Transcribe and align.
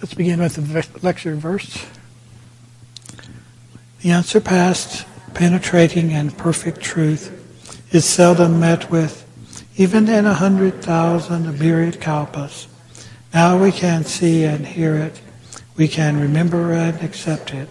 Let's 0.00 0.14
begin 0.14 0.40
with 0.40 0.54
the 0.54 1.04
lecture 1.04 1.34
verse. 1.34 1.84
The 4.00 4.12
unsurpassed, 4.12 5.04
penetrating, 5.34 6.12
and 6.12 6.36
perfect 6.38 6.80
truth 6.80 7.34
is 7.92 8.04
seldom 8.04 8.60
met 8.60 8.92
with, 8.92 9.26
even 9.76 10.08
in 10.08 10.24
a 10.24 10.34
hundred 10.34 10.82
thousand 10.82 11.58
myriad 11.58 12.00
kalpas. 12.00 12.68
Now 13.34 13.60
we 13.60 13.72
can 13.72 14.04
see 14.04 14.44
and 14.44 14.64
hear 14.64 14.94
it. 14.94 15.20
We 15.76 15.88
can 15.88 16.20
remember 16.20 16.72
and 16.72 17.02
accept 17.02 17.52
it. 17.52 17.68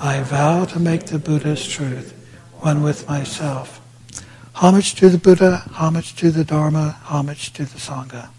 I 0.00 0.22
vow 0.22 0.64
to 0.64 0.80
make 0.80 1.06
the 1.06 1.20
Buddha's 1.20 1.64
truth 1.64 2.12
one 2.60 2.82
with 2.82 3.08
myself. 3.08 3.80
Homage 4.54 4.96
to 4.96 5.08
the 5.08 5.18
Buddha, 5.18 5.62
homage 5.74 6.16
to 6.16 6.32
the 6.32 6.44
Dharma, 6.44 6.98
homage 7.04 7.52
to 7.52 7.64
the 7.64 7.78
Sangha. 7.78 8.30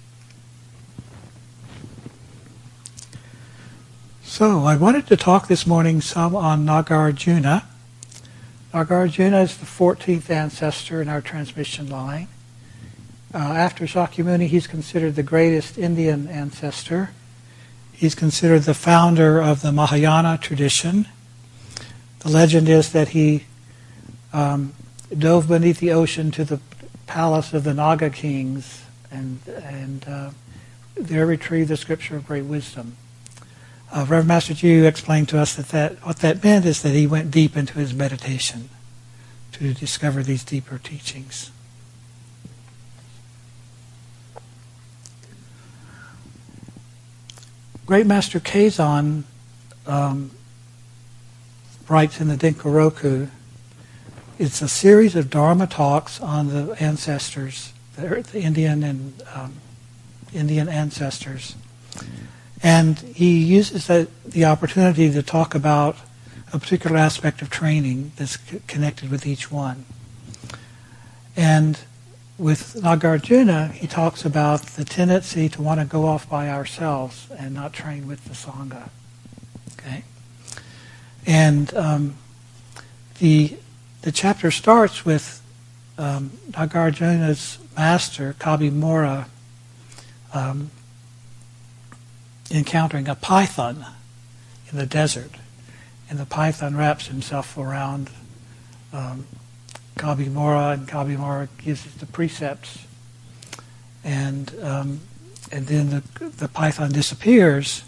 So, 4.35 4.65
I 4.65 4.75
wanted 4.75 5.07
to 5.07 5.15
talk 5.15 5.47
this 5.47 5.65
morning 5.65 6.01
some 6.01 6.35
on 6.35 6.65
Nagarjuna. 6.65 7.63
Nagarjuna 8.73 9.43
is 9.43 9.55
the 9.55 9.65
14th 9.65 10.29
ancestor 10.29 11.01
in 11.01 11.07
our 11.07 11.21
transmission 11.21 11.89
line. 11.89 12.27
Uh, 13.33 13.37
after 13.37 13.85
Shakyamuni, 13.85 14.47
he's 14.47 14.67
considered 14.67 15.15
the 15.15 15.23
greatest 15.23 15.77
Indian 15.77 16.27
ancestor. 16.27 17.11
He's 17.93 18.13
considered 18.13 18.63
the 18.63 18.73
founder 18.73 19.41
of 19.41 19.61
the 19.61 19.71
Mahayana 19.71 20.37
tradition. 20.37 21.07
The 22.19 22.27
legend 22.27 22.67
is 22.67 22.91
that 22.91 23.07
he 23.07 23.45
um, 24.33 24.73
dove 25.17 25.47
beneath 25.47 25.79
the 25.79 25.93
ocean 25.93 26.29
to 26.31 26.43
the 26.43 26.59
palace 27.07 27.53
of 27.53 27.63
the 27.63 27.73
Naga 27.73 28.09
kings 28.09 28.83
and, 29.09 29.39
and 29.47 30.05
uh, 30.05 30.31
there 30.95 31.25
retrieved 31.25 31.69
the 31.69 31.77
scripture 31.77 32.17
of 32.17 32.27
great 32.27 32.43
wisdom. 32.43 32.97
Uh, 33.91 33.99
Reverend 33.99 34.27
Master 34.27 34.53
Jiyu 34.53 34.85
explained 34.85 35.29
to 35.29 35.39
us 35.39 35.55
that, 35.55 35.69
that 35.69 36.05
what 36.05 36.17
that 36.17 36.43
meant 36.43 36.65
is 36.65 36.81
that 36.81 36.89
he 36.89 37.07
went 37.07 37.31
deep 37.31 37.55
into 37.55 37.73
his 37.79 37.93
meditation 37.93 38.69
to 39.53 39.73
discover 39.73 40.21
these 40.21 40.43
deeper 40.43 40.77
teachings. 40.77 41.51
Great 47.85 48.07
Master 48.07 48.39
Keizan 48.39 49.23
um, 49.85 50.31
writes 51.87 52.19
in 52.19 52.27
the 52.27 52.35
Denkoroku, 52.35 53.29
it's 54.39 54.61
a 54.61 54.67
series 54.67 55.15
of 55.15 55.29
Dharma 55.29 55.67
talks 55.67 56.19
on 56.19 56.47
the 56.47 56.75
ancestors, 56.81 57.71
the, 57.95 58.07
the 58.31 58.41
Indian 58.41 58.83
and 58.83 59.23
um, 59.33 59.53
Indian 60.33 60.67
ancestors. 60.67 61.55
And 62.63 62.97
he 62.99 63.43
uses 63.43 63.87
the, 63.87 64.45
opportunity 64.45 65.11
to 65.11 65.21
talk 65.21 65.55
about 65.55 65.97
a 66.53 66.59
particular 66.59 66.97
aspect 66.97 67.41
of 67.41 67.49
training 67.49 68.11
that's 68.15 68.39
c- 68.39 68.61
connected 68.67 69.11
with 69.11 69.25
each 69.25 69.51
one. 69.51 69.85
And 71.35 71.79
with 72.37 72.75
Nagarjuna, 72.75 73.71
he 73.71 73.87
talks 73.87 74.25
about 74.25 74.61
the 74.61 74.85
tendency 74.85 75.49
to 75.49 75.61
want 75.61 75.79
to 75.79 75.85
go 75.85 76.05
off 76.05 76.29
by 76.29 76.49
ourselves 76.49 77.27
and 77.37 77.53
not 77.53 77.73
train 77.73 78.07
with 78.07 78.25
the 78.25 78.33
Sangha. 78.33 78.89
Okay? 79.73 80.03
And 81.25 81.73
um, 81.73 82.15
the, 83.19 83.57
the 84.01 84.11
chapter 84.11 84.51
starts 84.51 85.05
with 85.05 85.41
um, 85.97 86.31
Nagarjuna's 86.51 87.57
master, 87.75 88.35
Kabimora, 88.39 89.27
um, 90.33 90.71
encountering 92.51 93.07
a 93.07 93.15
python 93.15 93.85
in 94.71 94.77
the 94.77 94.85
desert. 94.85 95.31
And 96.09 96.19
the 96.19 96.25
python 96.25 96.75
wraps 96.75 97.07
himself 97.07 97.57
around 97.57 98.09
um, 98.93 99.25
Kabimora, 99.95 100.73
and 100.73 100.87
Kabimora 100.87 101.47
gives 101.57 101.83
the 101.95 102.05
precepts. 102.05 102.85
And, 104.03 104.53
um, 104.61 105.01
and 105.51 105.67
then 105.67 105.89
the, 105.89 106.29
the 106.29 106.47
python 106.47 106.91
disappears, 106.91 107.83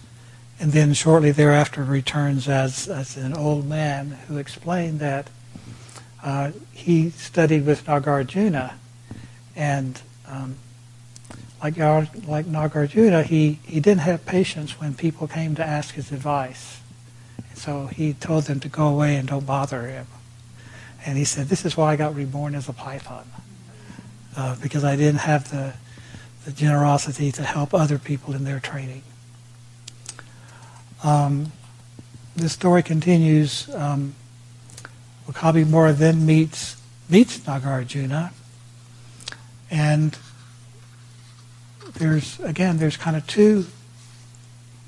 and 0.60 0.72
then 0.72 0.94
shortly 0.94 1.32
thereafter 1.32 1.84
returns 1.84 2.50
as, 2.50 2.88
as 2.88 3.18
an 3.18 3.34
old 3.34 3.68
man 3.68 4.18
who 4.28 4.38
explained 4.38 5.00
that 5.00 5.30
uh, 6.24 6.52
he 6.74 7.12
studied 7.12 7.66
with 7.66 7.86
Nagarjuna, 7.86 8.74
and 9.56 10.02
um, 10.28 10.56
like, 11.62 11.78
like 11.78 12.46
Nagarjuna, 12.46 13.24
he, 13.24 13.60
he 13.64 13.80
didn't 13.80 14.02
have 14.02 14.26
patience 14.26 14.80
when 14.80 14.94
people 14.94 15.28
came 15.28 15.56
to 15.56 15.66
ask 15.66 15.96
his 15.96 16.12
advice. 16.12 16.82
So 17.54 17.88
he 17.88 18.14
told 18.14 18.44
them 18.44 18.60
to 18.60 18.70
go 18.70 18.88
away 18.88 19.16
and 19.16 19.28
don't 19.28 19.46
bother 19.46 19.88
him. 19.88 20.08
And 21.06 21.18
he 21.18 21.24
said, 21.24 21.48
this 21.48 21.66
is 21.66 21.76
why 21.76 21.94
I 21.94 21.96
got 21.96 22.16
reborn 22.16 22.54
as 22.54 22.70
a 22.70 22.74
python. 22.74 23.28
Uh, 24.36 24.56
because 24.62 24.84
I 24.84 24.96
didn't 24.96 25.22
have 25.22 25.50
the, 25.50 25.74
the 26.46 26.52
generosity 26.52 27.32
to 27.32 27.44
help 27.44 27.74
other 27.74 27.98
people 27.98 28.36
in 28.36 28.44
their 28.44 28.60
training. 28.60 29.02
Um, 31.04 31.52
the 32.36 32.50
story 32.50 32.84
continues. 32.84 33.74
Um, 33.74 34.14
Kabimora 35.28 35.96
then 35.96 36.26
meets, 36.26 36.82
meets 37.10 37.40
Nagarjuna, 37.40 38.32
and 39.70 40.18
there's 41.98 42.40
again 42.40 42.78
there's 42.78 42.98
kind 42.98 43.16
of 43.16 43.26
two 43.28 43.66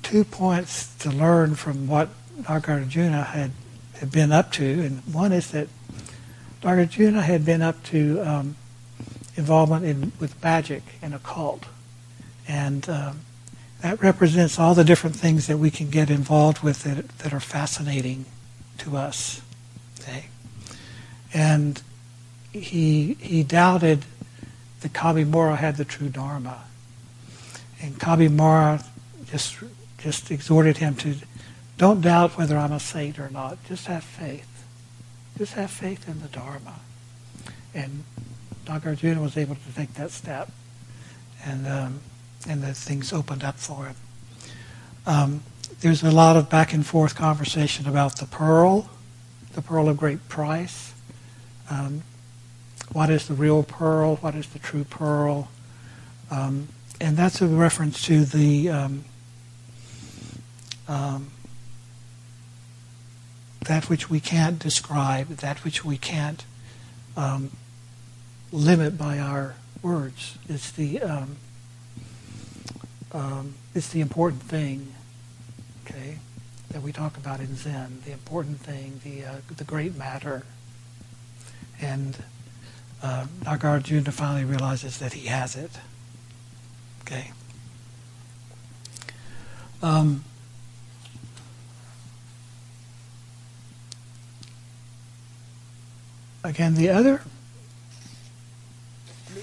two 0.02 0.24
points 0.24 0.94
to 0.96 1.10
learn 1.10 1.54
from 1.54 1.86
what 1.86 2.08
Nagarjuna 2.42 3.26
had, 3.26 3.52
had 3.98 4.10
been 4.10 4.32
up 4.32 4.50
to, 4.52 4.64
and 4.64 5.02
one 5.12 5.32
is 5.32 5.50
that 5.50 5.68
Nagarjuna 6.62 7.22
had 7.22 7.44
been 7.44 7.62
up 7.62 7.82
to 7.84 8.20
um, 8.20 8.56
involvement 9.36 9.84
in 9.84 10.12
with 10.18 10.42
magic 10.42 10.82
and 11.02 11.14
occult, 11.14 11.66
and 12.48 12.88
um, 12.88 13.20
that 13.82 14.02
represents 14.02 14.58
all 14.58 14.74
the 14.74 14.84
different 14.84 15.16
things 15.16 15.46
that 15.46 15.58
we 15.58 15.70
can 15.70 15.90
get 15.90 16.10
involved 16.10 16.62
with 16.62 16.82
that, 16.84 17.08
that 17.18 17.32
are 17.32 17.40
fascinating 17.40 18.24
to 18.78 18.96
us. 18.96 19.42
Okay, 20.00 20.26
and 21.34 21.82
he 22.52 23.14
he 23.20 23.42
doubted 23.42 24.04
that 24.80 24.92
Kabimora 24.92 25.56
had 25.56 25.76
the 25.76 25.84
true 25.84 26.08
Dharma 26.08 26.64
and 27.80 27.98
Kabimora 27.98 28.84
just 29.26 29.56
just 29.98 30.30
exhorted 30.30 30.78
him 30.78 30.94
to 30.96 31.14
don't 31.76 32.00
doubt 32.00 32.36
whether 32.36 32.58
I'm 32.58 32.72
a 32.72 32.80
saint 32.80 33.18
or 33.18 33.30
not. 33.30 33.62
Just 33.64 33.86
have 33.86 34.04
faith. 34.04 34.66
Just 35.38 35.54
have 35.54 35.70
faith 35.70 36.08
in 36.08 36.20
the 36.20 36.28
Dharma. 36.28 36.80
And 37.74 38.04
Nagarjuna 38.66 39.22
was 39.22 39.36
able 39.36 39.54
to 39.54 39.74
take 39.74 39.94
that 39.94 40.10
step, 40.10 40.50
and 41.44 41.66
um, 41.66 42.00
and 42.48 42.62
the 42.62 42.74
things 42.74 43.12
opened 43.12 43.44
up 43.44 43.56
for 43.56 43.86
him. 43.86 43.96
Um, 45.06 45.42
there's 45.80 46.02
a 46.02 46.10
lot 46.10 46.36
of 46.36 46.50
back 46.50 46.74
and 46.74 46.84
forth 46.84 47.14
conversation 47.14 47.88
about 47.88 48.16
the 48.16 48.26
pearl, 48.26 48.90
the 49.54 49.62
pearl 49.62 49.88
of 49.88 49.96
great 49.96 50.28
price. 50.28 50.92
Um, 51.70 52.02
what 52.92 53.08
is 53.08 53.28
the 53.28 53.34
real 53.34 53.62
pearl? 53.62 54.16
What 54.16 54.34
is 54.34 54.48
the 54.48 54.58
true 54.58 54.84
pearl? 54.84 55.48
Um, 56.30 56.68
and 57.00 57.16
that's 57.16 57.40
a 57.40 57.46
reference 57.46 58.02
to 58.04 58.24
the 58.24 58.68
um, 58.68 59.04
um, 60.86 61.30
that 63.66 63.88
which 63.88 64.10
we 64.10 64.20
can't 64.20 64.58
describe, 64.58 65.28
that 65.28 65.64
which 65.64 65.84
we 65.84 65.96
can't 65.96 66.44
um, 67.16 67.56
limit 68.52 68.98
by 68.98 69.18
our 69.18 69.54
words. 69.82 70.36
It's 70.48 70.70
the 70.70 71.00
um, 71.00 71.36
um, 73.12 73.54
it's 73.74 73.88
the 73.88 74.00
important 74.00 74.42
thing, 74.42 74.92
okay, 75.84 76.18
that 76.70 76.82
we 76.82 76.92
talk 76.92 77.16
about 77.16 77.40
in 77.40 77.56
Zen. 77.56 78.02
The 78.04 78.12
important 78.12 78.60
thing, 78.60 79.00
the 79.04 79.24
uh, 79.24 79.36
the 79.56 79.64
great 79.64 79.96
matter, 79.96 80.44
and 81.80 82.16
uh, 83.02 83.26
Nagarjuna 83.42 84.12
finally 84.12 84.44
realizes 84.44 84.98
that 84.98 85.14
he 85.14 85.28
has 85.28 85.56
it. 85.56 85.70
Okay. 87.10 87.32
Um, 89.82 90.24
again, 96.44 96.74
the 96.74 96.88
other 96.88 97.22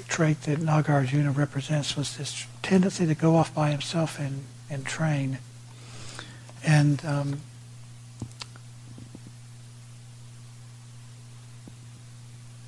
trait 0.07 0.43
that 0.43 0.59
Nagarjuna 0.59 1.35
represents 1.35 1.97
was 1.97 2.15
this 2.15 2.47
tendency 2.61 3.05
to 3.05 3.15
go 3.15 3.35
off 3.35 3.53
by 3.53 3.71
himself 3.71 4.17
and, 4.17 4.45
and 4.69 4.85
train. 4.85 5.39
And 6.63 7.03
um, 7.05 7.41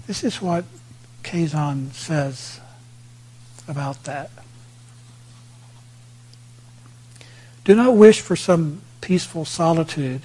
this 0.08 0.26
is 0.26 0.42
what 0.42 0.66
Keizan 1.24 1.94
says 1.94 2.60
about 3.66 4.04
that. 4.04 4.32
Do 7.70 7.76
not 7.76 7.96
wish 7.96 8.22
for 8.22 8.36
some 8.36 8.82
peaceful 9.00 9.46
solitude 9.46 10.24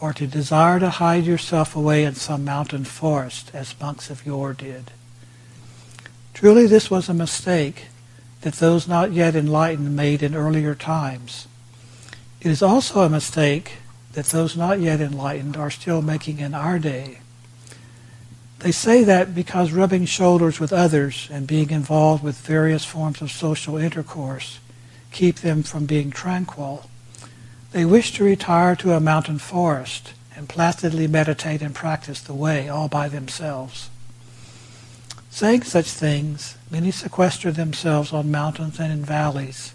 or 0.00 0.12
to 0.12 0.28
desire 0.28 0.78
to 0.78 0.90
hide 0.90 1.24
yourself 1.24 1.74
away 1.74 2.04
in 2.04 2.14
some 2.14 2.44
mountain 2.44 2.84
forest 2.84 3.50
as 3.52 3.74
monks 3.80 4.10
of 4.10 4.24
yore 4.24 4.52
did. 4.52 4.92
Truly 6.34 6.68
this 6.68 6.88
was 6.88 7.08
a 7.08 7.14
mistake 7.14 7.86
that 8.42 8.54
those 8.54 8.86
not 8.86 9.10
yet 9.10 9.34
enlightened 9.34 9.96
made 9.96 10.22
in 10.22 10.36
earlier 10.36 10.76
times. 10.76 11.48
It 12.40 12.46
is 12.52 12.62
also 12.62 13.00
a 13.00 13.10
mistake 13.10 13.78
that 14.12 14.26
those 14.26 14.56
not 14.56 14.78
yet 14.78 15.00
enlightened 15.00 15.56
are 15.56 15.68
still 15.68 16.00
making 16.00 16.38
in 16.38 16.54
our 16.54 16.78
day. 16.78 17.18
They 18.60 18.70
say 18.70 19.02
that 19.02 19.34
because 19.34 19.72
rubbing 19.72 20.04
shoulders 20.04 20.60
with 20.60 20.72
others 20.72 21.26
and 21.28 21.44
being 21.44 21.70
involved 21.70 22.22
with 22.22 22.36
various 22.36 22.84
forms 22.84 23.20
of 23.20 23.32
social 23.32 23.76
intercourse 23.76 24.60
keep 25.12 25.36
them 25.36 25.62
from 25.62 25.86
being 25.86 26.10
tranquil, 26.10 26.88
they 27.72 27.84
wish 27.84 28.12
to 28.14 28.24
retire 28.24 28.76
to 28.76 28.92
a 28.92 29.00
mountain 29.00 29.38
forest 29.38 30.12
and 30.36 30.48
placidly 30.48 31.06
meditate 31.06 31.62
and 31.62 31.74
practice 31.74 32.20
the 32.20 32.34
way 32.34 32.68
all 32.68 32.88
by 32.88 33.08
themselves. 33.08 33.88
Saying 35.30 35.62
such 35.62 35.90
things, 35.90 36.56
many 36.70 36.90
sequester 36.90 37.50
themselves 37.50 38.12
on 38.12 38.30
mountains 38.30 38.78
and 38.78 38.92
in 38.92 39.04
valleys, 39.04 39.72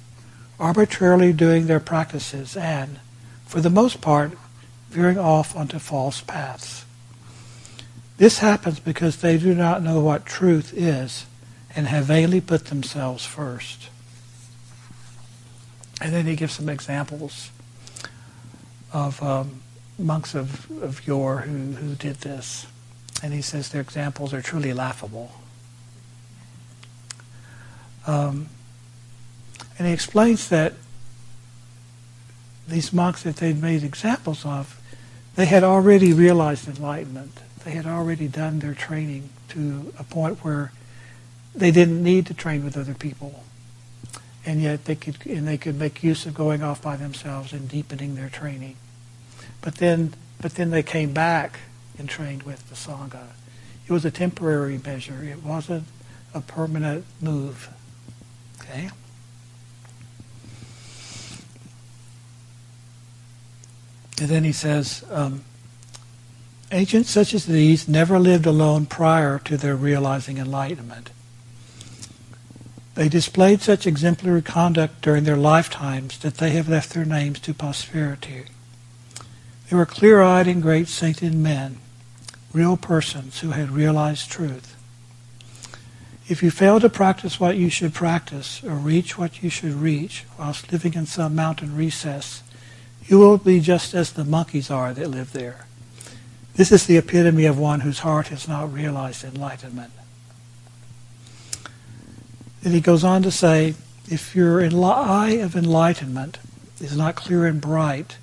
arbitrarily 0.60 1.34
doing 1.34 1.66
their 1.66 1.80
practices 1.80 2.56
and, 2.56 3.00
for 3.46 3.62
the 3.62 3.70
most 3.70 4.02
part, 4.02 4.34
veering 4.90 5.18
off 5.18 5.56
onto 5.56 5.80
false 5.80 6.22
paths. 6.22 6.86
This 8.18 8.40
happens 8.40 8.80
because 8.80 9.18
they 9.18 9.38
do 9.38 9.54
not 9.54 9.84
know 9.84 10.00
what 10.00 10.26
truth 10.26 10.74
is 10.76 11.26
and 11.76 11.88
have 11.88 12.06
vainly 12.06 12.42
put 12.42 12.66
themselves 12.66 13.26
first. 13.26 13.90
And 16.02 16.14
then 16.14 16.26
he 16.26 16.36
gives 16.36 16.54
some 16.54 16.70
examples 16.70 17.52
of 18.94 19.22
um, 19.22 19.62
monks 19.98 20.36
of, 20.36 20.70
of 20.82 21.06
yore 21.08 21.40
who, 21.40 21.74
who 21.74 21.96
did 21.96 22.18
this. 22.18 22.68
And 23.24 23.34
he 23.34 23.42
says 23.42 23.70
their 23.70 23.82
examples 23.82 24.34
are 24.34 24.42
truly 24.42 24.74
laughable. 24.74 25.32
Um, 28.06 28.48
and 29.78 29.88
he 29.88 29.94
explains 29.94 30.50
that 30.50 30.74
these 32.68 32.94
monks 32.94 33.24
that 33.24 33.38
they'd 33.38 33.62
made 33.62 33.84
examples 33.84 34.46
of, 34.46 34.80
they 35.36 35.46
had 35.46 35.64
already 35.64 36.14
realized 36.14 36.68
enlightenment. 36.68 37.40
They 37.64 37.72
had 37.72 37.86
already 37.86 38.28
done 38.28 38.60
their 38.60 38.74
training 38.74 39.30
to 39.50 39.94
a 39.98 40.04
point 40.04 40.44
where 40.44 40.72
they 41.56 41.72
didn't 41.72 42.04
need 42.04 42.26
to 42.28 42.34
train 42.34 42.64
with 42.64 42.78
other 42.78 42.94
people. 42.94 43.44
And 44.48 44.62
yet 44.62 44.86
they 44.86 44.96
could 44.96 45.18
and 45.26 45.46
they 45.46 45.58
could 45.58 45.78
make 45.78 46.02
use 46.02 46.26
of 46.26 46.34
going 46.34 46.64
off 46.64 46.82
by 46.82 46.96
themselves 46.96 47.52
and 47.52 47.68
deepening 47.68 48.16
their 48.16 48.30
training. 48.30 48.78
But 49.60 49.76
then 49.76 50.14
but 50.40 50.56
then 50.56 50.70
they 50.70 50.84
came 50.84 51.12
back 51.12 51.60
and 52.00 52.08
trained 52.08 52.44
with 52.44 52.70
the 52.70 52.76
Sangha. 52.76 53.28
It 53.86 53.92
was 53.92 54.06
a 54.06 54.12
temporary 54.12 54.80
measure. 54.84 55.22
It 55.22 55.44
wasn't 55.44 55.84
a 56.34 56.40
permanent 56.40 57.06
move. 57.22 57.70
Okay? 58.62 58.90
And 64.20 64.30
then 64.30 64.44
he 64.44 64.52
says, 64.52 65.04
um, 65.12 65.44
Ancients 66.72 67.10
such 67.10 67.34
as 67.34 67.46
these 67.46 67.88
never 67.88 68.20
lived 68.20 68.46
alone 68.46 68.86
prior 68.86 69.40
to 69.40 69.58
their 69.58 69.76
realizing 69.76 70.38
enlightenment. 70.38 71.12
They 72.98 73.10
displayed 73.10 73.62
such 73.62 73.86
exemplary 73.86 74.42
conduct 74.42 75.04
during 75.04 75.24
their 75.24 75.38
lifetimes 75.38 76.18
that 76.18 76.38
they 76.38 76.50
have 76.50 76.68
left 76.68 76.96
their 76.96 77.06
names 77.06 77.40
to 77.42 77.54
posterity. 77.54 78.46
They 79.70 79.76
were 79.76 79.86
clear-eyed 79.86 80.48
and 80.48 80.64
great 80.64 80.88
sainted 80.88 81.36
men, 81.36 81.78
real 82.54 82.76
persons 82.76 83.42
who 83.42 83.52
had 83.52 83.70
realized 83.70 84.32
truth. 84.32 84.76
If 86.28 86.42
you 86.42 86.50
fail 86.50 86.80
to 86.80 86.90
practice 86.90 87.40
what 87.40 87.56
you 87.56 87.70
should 87.70 87.94
practice 87.94 88.64
or 88.64 88.74
reach 88.74 89.16
what 89.16 89.44
you 89.44 89.52
should 89.52 89.74
reach 89.74 90.26
whilst 90.40 90.72
living 90.72 90.96
in 90.96 91.06
some 91.06 91.36
mountain 91.36 91.78
recess, 91.78 92.42
you 93.06 93.20
will 93.20 93.38
be 93.38 93.60
just 93.60 93.94
as 93.94 94.12
the 94.12 94.26
monkeys 94.26 94.72
are 94.72 94.92
that 94.96 95.12
live 95.12 95.34
there. 95.34 95.68
This 96.56 96.72
is 96.72 96.88
the 96.88 96.98
epitome 96.98 97.46
of 97.46 97.60
one 97.60 97.82
whose 97.82 98.00
heart 98.00 98.30
has 98.30 98.48
not 98.48 98.74
realized 98.74 99.24
enlightenment. 99.24 99.92
Then 102.62 102.74
he 102.74 102.82
goes 102.82 103.04
on 103.04 103.24
to 103.24 103.32
say, 103.32 103.76
if 104.10 104.36
your 104.36 104.62
eye 104.62 105.38
of 105.42 105.56
enlightenment 105.56 106.40
is 106.80 106.96
not 106.96 107.16
clear 107.16 107.46
and 107.46 107.60
bright, 107.60 108.18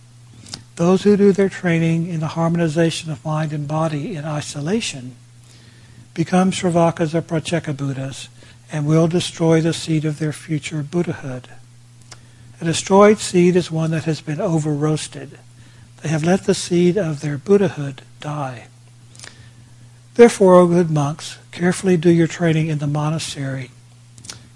those 0.76 1.02
who 1.02 1.16
do 1.16 1.32
their 1.32 1.48
training 1.48 2.08
in 2.08 2.20
the 2.20 2.28
harmonization 2.28 3.10
of 3.10 3.24
mind 3.24 3.52
and 3.52 3.68
body 3.68 4.16
in 4.16 4.24
isolation 4.24 5.14
become 6.14 6.50
Shravakas 6.50 7.14
or 7.14 7.22
Pratyeka 7.22 7.76
Buddhas 7.76 8.28
and 8.72 8.86
will 8.86 9.06
destroy 9.06 9.60
the 9.60 9.72
seed 9.72 10.04
of 10.04 10.18
their 10.18 10.32
future 10.32 10.82
Buddhahood. 10.82 11.48
A 12.60 12.64
destroyed 12.64 13.18
seed 13.18 13.56
is 13.56 13.70
one 13.70 13.90
that 13.90 14.04
has 14.04 14.20
been 14.20 14.40
over 14.40 14.72
roasted. 14.72 15.38
They 16.02 16.08
have 16.08 16.24
let 16.24 16.44
the 16.44 16.54
seed 16.54 16.96
of 16.96 17.20
their 17.20 17.38
Buddhahood 17.38 18.02
die. 18.20 18.68
Therefore, 20.14 20.54
O 20.54 20.66
good 20.66 20.90
monks, 20.90 21.38
carefully 21.50 21.96
do 21.96 22.10
your 22.10 22.26
training 22.26 22.68
in 22.68 22.78
the 22.78 22.86
monastery. 22.86 23.70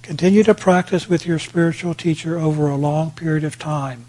Continue 0.09 0.43
to 0.45 0.55
practice 0.55 1.07
with 1.07 1.27
your 1.27 1.39
spiritual 1.39 1.93
teacher 1.93 2.39
over 2.39 2.67
a 2.67 2.77
long 2.77 3.11
period 3.11 3.45
of 3.45 3.59
time. 3.59 4.07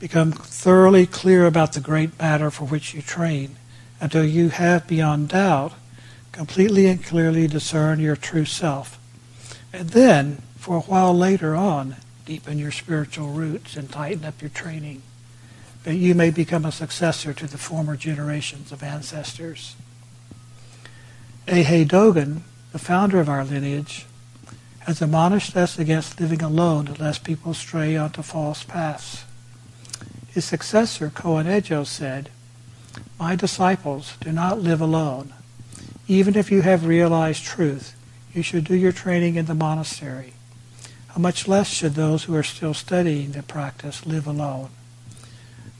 Become 0.00 0.32
thoroughly 0.32 1.06
clear 1.06 1.46
about 1.46 1.74
the 1.74 1.80
great 1.80 2.18
matter 2.18 2.50
for 2.50 2.64
which 2.64 2.92
you 2.92 3.02
train 3.02 3.54
until 4.00 4.24
you 4.24 4.48
have 4.48 4.88
beyond 4.88 5.28
doubt 5.28 5.74
completely 6.32 6.88
and 6.88 7.04
clearly 7.04 7.46
discern 7.46 8.00
your 8.00 8.16
true 8.16 8.44
self. 8.44 8.98
And 9.72 9.90
then, 9.90 10.42
for 10.56 10.78
a 10.78 10.80
while 10.80 11.16
later 11.16 11.54
on, 11.54 11.94
deepen 12.24 12.58
your 12.58 12.72
spiritual 12.72 13.28
roots 13.28 13.76
and 13.76 13.88
tighten 13.88 14.24
up 14.24 14.42
your 14.42 14.50
training, 14.50 15.02
that 15.84 15.94
you 15.94 16.16
may 16.16 16.30
become 16.30 16.64
a 16.64 16.72
successor 16.72 17.32
to 17.32 17.46
the 17.46 17.58
former 17.58 17.96
generations 17.96 18.72
of 18.72 18.82
ancestors. 18.82 19.76
Eihei 21.46 21.86
Dogen, 21.86 22.40
the 22.72 22.80
founder 22.80 23.20
of 23.20 23.28
our 23.28 23.44
lineage, 23.44 24.04
has 24.86 25.02
admonished 25.02 25.56
us 25.56 25.80
against 25.80 26.20
living 26.20 26.42
alone 26.42 26.94
lest 27.00 27.24
people 27.24 27.52
stray 27.52 27.96
onto 27.96 28.22
false 28.22 28.62
paths. 28.62 29.24
His 30.28 30.44
successor, 30.44 31.10
Koun 31.10 31.46
Ejo, 31.46 31.84
said, 31.84 32.30
My 33.18 33.34
disciples, 33.34 34.16
do 34.20 34.30
not 34.30 34.60
live 34.60 34.80
alone. 34.80 35.34
Even 36.06 36.36
if 36.36 36.52
you 36.52 36.62
have 36.62 36.86
realized 36.86 37.42
truth, 37.42 37.96
you 38.32 38.42
should 38.42 38.62
do 38.62 38.76
your 38.76 38.92
training 38.92 39.34
in 39.34 39.46
the 39.46 39.54
monastery. 39.54 40.34
How 41.08 41.20
much 41.20 41.48
less 41.48 41.68
should 41.68 41.94
those 41.94 42.24
who 42.24 42.36
are 42.36 42.44
still 42.44 42.74
studying 42.74 43.32
the 43.32 43.42
practice 43.42 44.06
live 44.06 44.26
alone? 44.26 44.70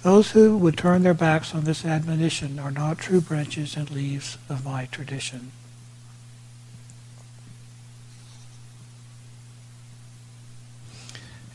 Those 0.02 0.32
who 0.32 0.58
would 0.58 0.76
turn 0.76 1.04
their 1.04 1.14
backs 1.14 1.54
on 1.54 1.62
this 1.62 1.84
admonition 1.84 2.58
are 2.58 2.72
not 2.72 2.98
true 2.98 3.20
branches 3.20 3.76
and 3.76 3.88
leaves 3.88 4.36
of 4.48 4.64
my 4.64 4.86
tradition. 4.86 5.52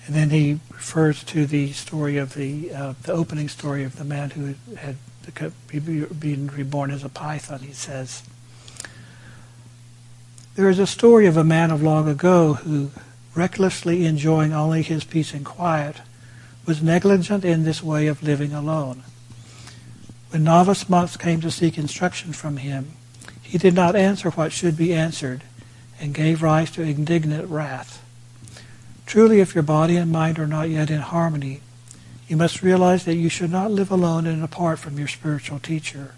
And 0.06 0.16
then 0.16 0.30
he 0.32 0.60
refers 0.72 1.24
to 1.26 1.46
the 1.46 1.72
story 1.74 2.18
of 2.18 2.34
the 2.34 2.74
uh, 2.74 2.94
the 3.04 3.14
opening 3.14 3.50
story 3.50 3.84
of 3.84 3.98
the 3.98 4.04
man 4.04 4.32
who 4.32 4.56
had 4.76 4.98
been 5.68 6.48
reborn 6.48 6.92
as 6.92 7.04
a 7.04 7.10
python. 7.10 7.60
He 7.60 7.74
says, 7.74 8.24
"There 10.56 10.70
is 10.70 10.80
a 10.80 10.88
story 10.88 11.28
of 11.28 11.38
a 11.38 11.44
man 11.44 11.70
of 11.70 11.84
long 11.84 12.10
ago 12.10 12.56
who 12.56 12.92
recklessly 13.34 14.06
enjoying 14.06 14.54
only 14.54 14.82
his 14.82 15.04
peace 15.04 15.34
and 15.34 15.46
quiet, 15.46 15.98
was 16.66 16.82
negligent 16.82 17.46
in 17.46 17.64
this 17.64 17.82
way 17.82 18.08
of 18.08 18.24
living 18.24 18.54
alone. 18.54 19.04
When 20.30 20.44
novice 20.44 20.90
monks 20.90 21.18
came 21.18 21.42
to 21.42 21.52
seek 21.52 21.78
instruction 21.78 22.34
from 22.34 22.58
him, 22.58 22.92
he 23.42 23.58
did 23.58 23.74
not 23.74 23.96
answer 23.96 24.30
what 24.32 24.52
should 24.52 24.78
be 24.78 24.94
answered 24.94 25.44
and 26.00 26.14
gave 26.14 26.44
rise 26.44 26.72
to 26.72 26.82
indignant 26.82 27.50
wrath. 27.50 28.01
Truly, 29.12 29.42
if 29.42 29.54
your 29.54 29.62
body 29.62 29.98
and 29.98 30.10
mind 30.10 30.40
are 30.40 30.48
not 30.48 30.70
yet 30.70 30.90
in 30.90 31.02
harmony, 31.02 31.60
you 32.30 32.38
must 32.38 32.62
realize 32.62 33.04
that 33.04 33.16
you 33.16 33.28
should 33.28 33.52
not 33.52 33.70
live 33.70 33.92
alone 33.92 34.26
and 34.26 34.42
apart 34.42 34.80
from 34.80 34.98
your 34.98 35.10
spiritual 35.10 35.60
teacher. 35.60 36.16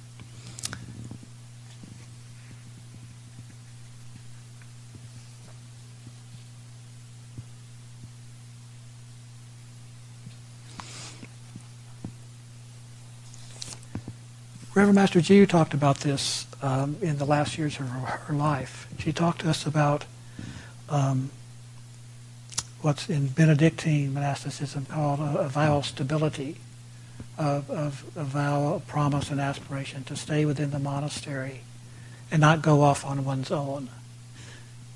Reverend 14.75 14.93
Master 14.93 15.19
Jiyu 15.19 15.49
talked 15.49 15.73
about 15.73 16.01
this 16.01 16.45
um, 16.61 16.97
in 17.01 17.17
the 17.17 17.25
last 17.25 17.57
years 17.57 17.79
of 17.79 17.89
her, 17.89 18.05
her, 18.05 18.35
life. 18.35 18.87
She 18.99 19.11
talked 19.11 19.41
to 19.41 19.49
us 19.49 19.65
about 19.65 20.05
um, 20.89 21.31
what's 22.83 23.09
in 23.09 23.27
Benedictine 23.27 24.13
monasticism 24.13 24.85
called 24.85 25.21
a, 25.21 25.39
a 25.39 25.47
vow 25.47 25.77
of 25.77 25.85
stability, 25.85 26.57
of, 27.37 27.69
of 27.71 28.03
a 28.15 28.23
vow 28.25 28.73
of 28.73 28.87
promise 28.87 29.31
and 29.31 29.39
aspiration 29.39 30.03
to 30.03 30.15
stay 30.15 30.45
within 30.45 30.71
the 30.71 30.79
monastery 30.79 31.61
and 32.29 32.41
not 32.41 32.61
go 32.61 32.81
off 32.81 33.05
on 33.05 33.23
one's 33.23 33.51
own. 33.51 33.89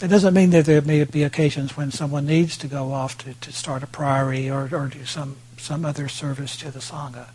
It 0.01 0.09
doesn't 0.09 0.33
mean 0.33 0.49
that 0.51 0.65
there 0.65 0.81
may 0.81 1.03
be 1.05 1.23
occasions 1.23 1.77
when 1.77 1.91
someone 1.91 2.25
needs 2.25 2.57
to 2.57 2.67
go 2.67 2.91
off 2.91 3.17
to, 3.19 3.33
to 3.33 3.51
start 3.51 3.83
a 3.83 3.87
priory 3.87 4.49
or, 4.49 4.69
or 4.71 4.87
do 4.87 5.05
some, 5.05 5.37
some 5.57 5.85
other 5.85 6.07
service 6.07 6.57
to 6.57 6.69
the 6.69 6.79
Sangha. 6.79 7.29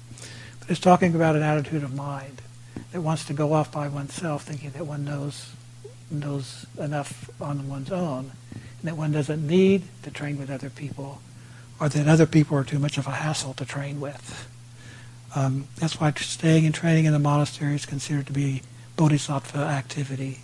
But 0.61 0.71
it's 0.71 0.79
talking 0.79 1.15
about 1.15 1.35
an 1.35 1.43
attitude 1.43 1.83
of 1.83 1.95
mind 1.95 2.43
that 2.93 3.01
wants 3.01 3.25
to 3.25 3.33
go 3.33 3.55
off 3.55 3.73
by 3.73 3.89
oneself 3.89 4.45
thinking 4.45 4.71
that 4.71 4.87
one 4.87 5.05
knows, 5.05 5.51
knows 6.11 6.67
enough 6.79 7.31
on 7.41 7.69
one's 7.69 7.91
own 7.91 8.33
that 8.83 8.97
one 8.97 9.13
doesn't 9.13 9.47
need 9.47 9.83
to 10.03 10.11
train 10.11 10.39
with 10.39 10.51
other 10.51 10.71
people 10.71 11.21
or 11.81 11.89
that 11.89 12.09
other 12.09 12.27
people 12.27 12.57
are 12.57 12.65
too 12.65 12.79
much 12.79 12.99
of 12.99 13.07
a 13.07 13.11
hassle 13.11 13.55
to 13.55 13.65
train 13.65 14.01
with. 14.01 14.49
Um, 15.35 15.69
that's 15.77 16.01
why 16.01 16.13
staying 16.13 16.67
and 16.67 16.75
training 16.75 17.07
in 17.07 17.13
the 17.13 17.19
monastery 17.19 17.75
is 17.75 17.87
considered 17.87 18.27
to 18.27 18.33
be 18.33 18.63
bodhisattva 18.97 19.59
activity 19.59 20.41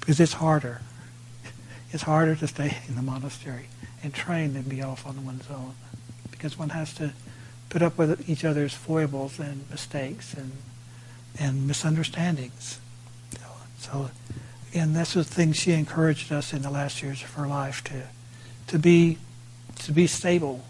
because 0.00 0.20
it's 0.20 0.34
harder. 0.34 0.80
It's 1.90 2.02
harder 2.02 2.36
to 2.36 2.46
stay 2.46 2.76
in 2.86 2.96
the 2.96 3.02
monastery 3.02 3.68
and 4.02 4.12
train 4.12 4.52
than 4.52 4.64
be 4.64 4.82
off 4.82 5.06
on 5.06 5.24
one's 5.24 5.48
own 5.50 5.74
because 6.30 6.58
one 6.58 6.68
has 6.68 6.92
to 6.94 7.14
put 7.70 7.80
up 7.80 7.96
with 7.96 8.28
each 8.28 8.44
other's 8.44 8.74
foibles 8.74 9.38
and 9.38 9.64
mistakes 9.70 10.34
and 10.34 10.52
and 11.38 11.66
misunderstandings. 11.66 12.78
So, 13.78 14.10
again, 14.70 14.92
that's 14.92 15.14
the 15.14 15.24
thing 15.24 15.52
she 15.52 15.72
encouraged 15.72 16.32
us 16.32 16.52
in 16.52 16.62
the 16.62 16.70
last 16.70 17.02
years 17.02 17.22
of 17.22 17.32
her 17.34 17.46
life 17.46 17.82
to 17.84 18.02
to 18.68 18.78
be 18.78 19.18
to 19.76 19.92
be 19.92 20.06
stable 20.06 20.64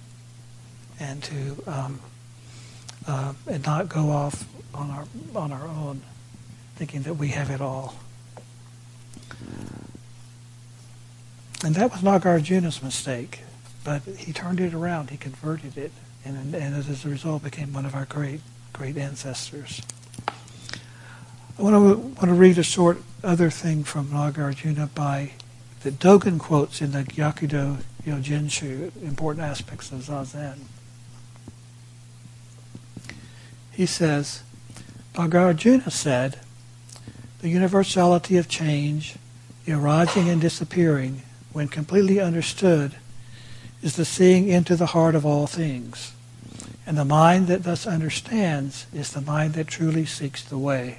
and 1.01 1.23
to 1.23 1.63
um, 1.67 2.01
uh, 3.07 3.33
and 3.47 3.65
not 3.65 3.89
go 3.89 4.11
off 4.11 4.45
on 4.75 4.91
our 4.91 5.05
on 5.35 5.53
our 5.53 5.67
own, 5.67 6.03
thinking 6.77 7.03
that 7.03 7.15
we 7.15 7.29
have 7.29 7.51
it 7.51 7.61
all. 7.61 7.97
And 11.65 11.75
that 11.75 11.91
was 11.91 12.03
Nagarjuna's 12.03 12.83
mistake, 12.83 13.41
but 13.83 14.03
he 14.03 14.33
turned 14.33 14.61
it 14.61 14.75
around. 14.75 15.11
He 15.11 15.17
converted 15.17 15.77
it, 15.77 15.91
and, 16.25 16.55
and 16.55 16.75
as 16.77 17.05
a 17.05 17.09
result, 17.09 17.43
became 17.43 17.73
one 17.73 17.85
of 17.85 17.97
our 17.97 18.05
great, 18.05 18.41
great 18.73 18.97
ancestors. 18.97 19.83
I 21.59 21.63
want 21.63 21.75
to, 21.75 21.97
want 21.97 22.21
to 22.21 22.35
read 22.35 22.57
a 22.59 22.63
short 22.63 22.99
other 23.25 23.51
thing 23.51 23.83
from 23.83 24.11
Nagarjuna 24.11 24.95
by 24.95 25.33
that 25.83 25.99
Dogen 25.99 26.39
quotes 26.39 26.81
in 26.81 26.93
the 26.93 27.03
Gakudo 27.03 27.79
Yojinshu, 28.07 28.93
important 29.03 29.45
aspects 29.45 29.91
of 29.91 30.03
Zazen. 30.03 30.59
He 33.73 33.87
says, 33.87 34.45
Nagarjuna 35.15 35.91
said, 35.91 36.39
the 37.41 37.49
universality 37.49 38.37
of 38.37 38.49
change, 38.49 39.17
the 39.65 39.73
arising 39.73 40.29
and 40.29 40.41
disappearing, 40.41 41.23
when 41.53 41.67
completely 41.67 42.21
understood, 42.21 42.95
is 43.83 43.97
the 43.97 44.05
seeing 44.05 44.49
into 44.49 44.77
the 44.77 44.87
heart 44.87 45.17
of 45.17 45.27
all 45.27 45.49
things. 45.49 46.13
And 46.87 46.97
the 46.97 47.05
mind 47.05 47.49
that 47.49 47.65
thus 47.65 47.85
understands 47.85 48.87
is 48.95 49.13
the 49.13 49.21
mind 49.21 49.55
that 49.55 49.67
truly 49.67 50.07
seeks 50.07 50.45
the 50.45 50.57
way. 50.57 50.99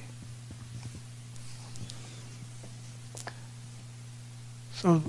So 4.79 5.03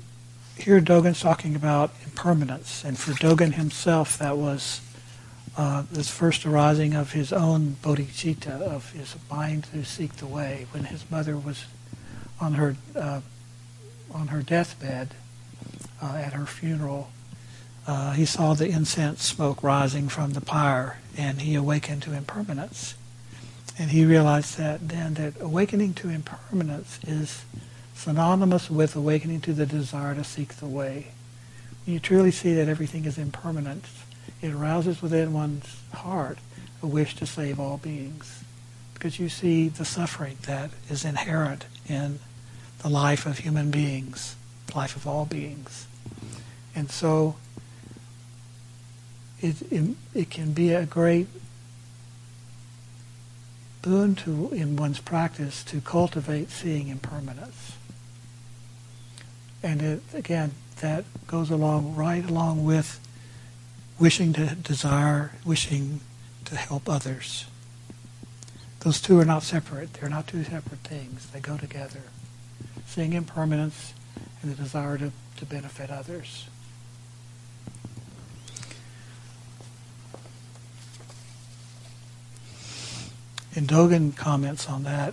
here 0.56 0.80
Dogen's 0.80 1.20
talking 1.20 1.54
about 1.54 1.92
impermanence, 2.04 2.82
and 2.84 2.98
for 2.98 3.12
Dogen 3.12 3.54
himself, 3.54 4.18
that 4.18 4.36
was 4.36 4.80
uh, 5.56 5.84
this 5.92 6.10
first 6.10 6.44
arising 6.44 6.94
of 6.94 7.12
his 7.12 7.32
own 7.32 7.76
bodhicitta, 7.80 8.60
of 8.60 8.90
his 8.90 9.14
mind 9.30 9.68
to 9.72 9.84
seek 9.84 10.14
the 10.14 10.26
way, 10.26 10.66
when 10.72 10.86
his 10.86 11.08
mother 11.08 11.36
was 11.36 11.66
on 12.40 12.54
her 12.54 12.74
uh, 12.96 13.20
on 14.12 14.28
her 14.28 14.42
deathbed, 14.42 15.14
uh, 16.02 16.16
at 16.16 16.32
her 16.32 16.46
funeral, 16.46 17.12
uh, 17.86 18.10
he 18.14 18.24
saw 18.24 18.54
the 18.54 18.68
incense 18.68 19.22
smoke 19.22 19.62
rising 19.62 20.08
from 20.08 20.32
the 20.32 20.40
pyre, 20.40 20.98
and 21.16 21.42
he 21.42 21.54
awakened 21.54 22.02
to 22.02 22.12
impermanence. 22.12 22.96
And 23.78 23.92
he 23.92 24.04
realized 24.04 24.58
that 24.58 24.88
then 24.88 25.14
that 25.14 25.40
awakening 25.40 25.94
to 25.94 26.08
impermanence 26.08 26.98
is 27.06 27.44
synonymous 28.00 28.70
with 28.70 28.96
awakening 28.96 29.42
to 29.42 29.52
the 29.52 29.66
desire 29.66 30.14
to 30.14 30.24
seek 30.24 30.54
the 30.54 30.66
way. 30.66 31.08
When 31.84 31.92
you 31.94 32.00
truly 32.00 32.30
see 32.30 32.54
that 32.54 32.66
everything 32.66 33.04
is 33.04 33.18
impermanent, 33.18 33.84
it 34.40 34.52
arouses 34.52 35.02
within 35.02 35.34
one's 35.34 35.82
heart 35.92 36.38
a 36.82 36.86
wish 36.86 37.14
to 37.16 37.26
save 37.26 37.60
all 37.60 37.76
beings. 37.76 38.42
Because 38.94 39.18
you 39.18 39.28
see 39.28 39.68
the 39.68 39.84
suffering 39.84 40.38
that 40.46 40.70
is 40.88 41.04
inherent 41.04 41.66
in 41.86 42.20
the 42.78 42.88
life 42.88 43.26
of 43.26 43.38
human 43.38 43.70
beings, 43.70 44.34
the 44.68 44.76
life 44.76 44.96
of 44.96 45.06
all 45.06 45.26
beings. 45.26 45.86
And 46.74 46.90
so 46.90 47.36
it, 49.42 49.60
it, 49.70 49.96
it 50.14 50.30
can 50.30 50.52
be 50.52 50.72
a 50.72 50.86
great 50.86 51.26
boon 53.82 54.14
to 54.14 54.50
in 54.52 54.76
one's 54.76 55.00
practice 55.00 55.64
to 55.64 55.80
cultivate 55.80 56.50
seeing 56.50 56.88
impermanence. 56.88 57.76
And 59.62 59.82
it, 59.82 60.02
again, 60.14 60.52
that 60.80 61.04
goes 61.26 61.50
along 61.50 61.94
right 61.94 62.28
along 62.28 62.64
with 62.64 63.00
wishing 63.98 64.32
to 64.32 64.54
desire, 64.54 65.32
wishing 65.44 66.00
to 66.46 66.56
help 66.56 66.88
others. 66.88 67.46
Those 68.80 69.00
two 69.00 69.18
are 69.20 69.26
not 69.26 69.42
separate. 69.42 69.92
They're 69.94 70.08
not 70.08 70.26
two 70.26 70.42
separate 70.42 70.80
things. 70.80 71.26
They 71.26 71.40
go 71.40 71.58
together. 71.58 72.00
Seeing 72.86 73.12
impermanence 73.12 73.92
and 74.42 74.50
the 74.50 74.62
desire 74.62 74.96
to, 74.98 75.12
to 75.36 75.44
benefit 75.44 75.90
others. 75.90 76.48
And 83.54 83.66
Dogen 83.66 84.16
comments 84.16 84.68
on 84.68 84.84
that. 84.84 85.12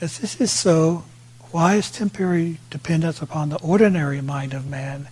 As 0.00 0.18
this 0.18 0.40
is 0.40 0.50
so, 0.50 1.04
why 1.50 1.76
is 1.76 1.90
temporary 1.90 2.58
dependence 2.70 3.22
upon 3.22 3.48
the 3.48 3.58
ordinary 3.58 4.20
mind 4.20 4.54
of 4.54 4.68
man 4.68 5.08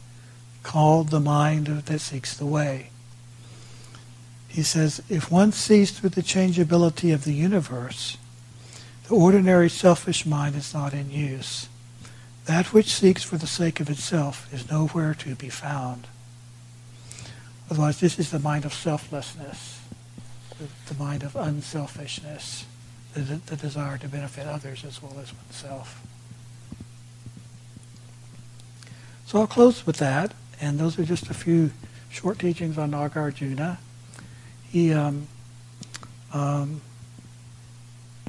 called 0.62 1.08
the 1.08 1.20
mind 1.20 1.66
that 1.66 2.00
seeks 2.00 2.36
the 2.36 2.46
way? 2.46 2.90
He 4.48 4.62
says, 4.62 5.02
if 5.08 5.30
one 5.30 5.52
sees 5.52 5.90
through 5.90 6.10
the 6.10 6.22
changeability 6.22 7.12
of 7.12 7.24
the 7.24 7.34
universe, 7.34 8.16
the 9.08 9.14
ordinary 9.14 9.70
selfish 9.70 10.26
mind 10.26 10.54
is 10.54 10.72
not 10.74 10.92
in 10.92 11.10
use. 11.10 11.68
That 12.46 12.72
which 12.72 12.94
seeks 12.94 13.22
for 13.22 13.36
the 13.36 13.46
sake 13.46 13.80
of 13.80 13.90
itself 13.90 14.52
is 14.52 14.70
nowhere 14.70 15.14
to 15.14 15.34
be 15.34 15.48
found. 15.48 16.06
Otherwise, 17.70 18.00
this 18.00 18.18
is 18.18 18.30
the 18.30 18.38
mind 18.38 18.64
of 18.64 18.72
selflessness 18.72 19.80
the, 20.58 20.92
the 20.92 21.02
mind 21.02 21.22
of 21.22 21.36
unselfishness, 21.36 22.66
the, 23.14 23.40
the 23.46 23.56
desire 23.56 23.98
to 23.98 24.08
benefit 24.08 24.46
others 24.46 24.84
as 24.84 25.02
well 25.02 25.16
as 25.20 25.32
oneself. 25.32 26.02
So 29.26 29.40
I'll 29.40 29.46
close 29.46 29.86
with 29.86 29.98
that, 29.98 30.32
and 30.60 30.78
those 30.78 30.98
are 30.98 31.04
just 31.04 31.28
a 31.28 31.34
few 31.34 31.70
short 32.10 32.38
teachings 32.38 32.78
on 32.78 32.92
Nagarjuna. 32.92 33.76
He, 34.70 34.92
um, 34.92 35.28
um, 36.32 36.80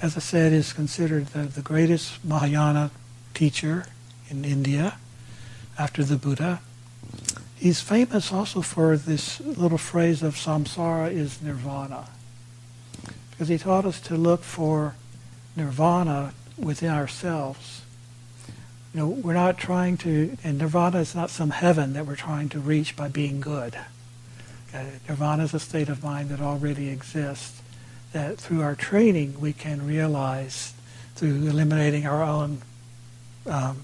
as 0.01 0.15
I 0.15 0.19
said, 0.19 0.53
is 0.53 0.74
considered 0.74 1.27
the, 1.27 1.43
the 1.43 1.62
greatest 1.62 2.24
Mahayana 2.24 2.91
teacher 3.33 3.86
in 4.29 4.45
India 4.45 4.98
after 5.77 6.03
the 6.03 6.17
Buddha. 6.17 6.62
He's 7.55 7.81
famous 7.81 8.31
also 8.31 8.62
for 8.62 8.95
this 8.95 9.39
little 9.41 9.77
phrase 9.77 10.21
of 10.21 10.36
samsara 10.36 11.12
is 11.12 11.41
nirvana 11.41 12.07
because 13.39 13.48
he 13.48 13.58
taught 13.58 13.86
us 13.86 14.01
to 14.01 14.17
look 14.17 14.43
for 14.43 14.96
nirvana 15.55 16.34
within 16.58 16.89
ourselves. 16.89 17.84
You 18.93 19.00
know, 19.00 19.08
we're 19.08 19.34
not 19.34 19.58
trying 19.58 19.96
to, 20.00 20.36
and 20.43 20.58
nirvana 20.58 21.00
is 21.00 21.15
not 21.15 21.29
some 21.29 21.51
heaven 21.51 21.93
that 21.93 22.05
we're 22.05 22.17
trying 22.17 22.50
to 22.50 22.60
reach 22.60 22.98
by 22.98 23.08
being 23.08 23.39
good. 23.39 23.79
Nirvana 25.08 25.46
is 25.46 25.53
a 25.53 25.60
state 25.62 25.88
of 25.88 26.03
mind 26.03 26.27
that 26.31 26.41
already 26.41 26.89
exists, 26.89 27.62
that 28.12 28.39
through 28.39 28.62
our 28.62 28.75
training 28.75 29.39
we 29.39 29.53
can 29.53 29.88
realize 29.88 30.74
through 31.15 31.48
eliminating 31.48 32.05
our 32.05 32.22
own 32.22 32.62
um, 33.46 33.84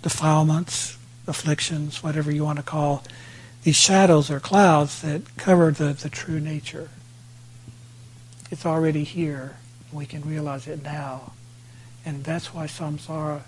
defilements, 0.00 0.96
afflictions, 1.26 2.02
whatever 2.02 2.32
you 2.32 2.42
want 2.42 2.56
to 2.56 2.62
call 2.62 3.04
these 3.64 3.76
shadows 3.76 4.30
or 4.30 4.40
clouds 4.40 5.02
that 5.02 5.36
cover 5.36 5.72
the, 5.72 5.92
the 5.92 6.08
true 6.08 6.40
nature. 6.40 6.88
It's 8.52 8.66
already 8.66 9.02
here. 9.02 9.56
We 9.90 10.04
can 10.04 10.20
realize 10.20 10.68
it 10.68 10.82
now. 10.82 11.32
And 12.04 12.22
that's 12.22 12.52
why 12.52 12.66
samsara 12.66 13.44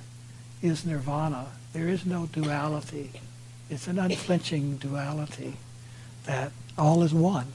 is 0.62 0.86
nirvana. 0.86 1.48
There 1.74 1.88
is 1.88 2.06
no 2.06 2.24
duality. 2.24 3.10
It's 3.68 3.86
an 3.86 3.98
unflinching 3.98 4.78
duality 4.78 5.58
that 6.24 6.52
all 6.78 7.02
is 7.02 7.12
one. 7.12 7.52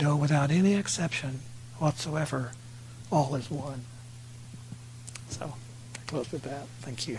No, 0.00 0.14
without 0.14 0.52
any 0.52 0.74
exception 0.74 1.40
whatsoever, 1.78 2.52
all 3.10 3.34
is 3.34 3.50
one. 3.50 3.84
So, 5.28 5.54
I 5.96 5.98
close 6.06 6.30
with 6.30 6.42
that. 6.42 6.68
Thank 6.82 7.08
you. 7.08 7.10